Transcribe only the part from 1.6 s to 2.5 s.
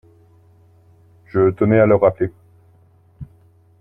à le rappeler.